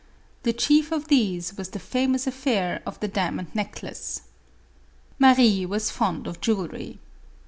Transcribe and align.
The 0.41 0.51
chief 0.51 0.91
of 0.91 1.09
these 1.09 1.55
was 1.57 1.69
the 1.69 1.77
famous 1.77 2.25
affair 2.25 2.81
of 2.87 2.99
the 3.01 3.07
diamond 3.07 3.53
necklace. 3.53 4.21
Marie 5.19 5.63
was 5.63 5.91
fond 5.91 6.25
of 6.25 6.41
jewelry. 6.41 6.97